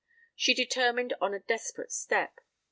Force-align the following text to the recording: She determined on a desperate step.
She 0.35 0.55
determined 0.55 1.13
on 1.21 1.35
a 1.35 1.39
desperate 1.39 1.91
step. 1.91 2.39